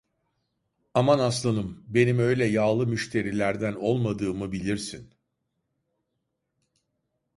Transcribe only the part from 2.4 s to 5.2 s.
yağlı müşterilerden olmadığımı bilirsin!